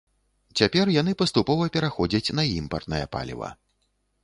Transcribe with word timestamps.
Цяпер 0.61 0.91
яны 1.01 1.13
паступова 1.19 1.67
пераходзяць 1.77 2.33
на 2.41 2.47
імпартнае 2.57 3.05
паліва. 3.15 3.55